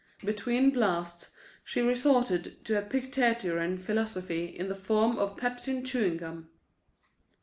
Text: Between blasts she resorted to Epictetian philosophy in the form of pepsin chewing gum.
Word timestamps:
Between 0.25 0.71
blasts 0.71 1.29
she 1.63 1.79
resorted 1.79 2.65
to 2.65 2.75
Epictetian 2.75 3.77
philosophy 3.77 4.45
in 4.45 4.67
the 4.67 4.73
form 4.73 5.15
of 5.19 5.37
pepsin 5.37 5.85
chewing 5.85 6.17
gum. 6.17 6.49